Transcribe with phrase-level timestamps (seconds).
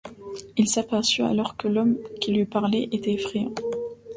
[0.57, 3.53] Il s’aperçut alors que l’homme qui lui parlait était effrayant.